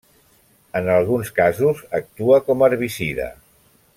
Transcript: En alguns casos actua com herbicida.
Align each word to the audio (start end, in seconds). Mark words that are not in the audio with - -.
En 0.79 0.89
alguns 0.93 1.29
casos 1.41 1.83
actua 2.01 2.41
com 2.49 2.67
herbicida. 2.69 3.31